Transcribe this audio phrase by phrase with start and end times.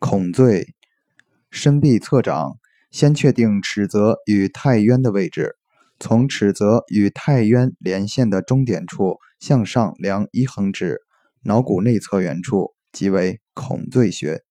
[0.00, 0.74] 孔最，
[1.50, 2.56] 身臂侧掌，
[2.90, 5.56] 先确定尺泽与太渊的位置，
[6.00, 11.02] 从尺泽与太渊连线的中点处向上量一横指，
[11.42, 14.42] 脑骨内侧缘处即为孔最穴。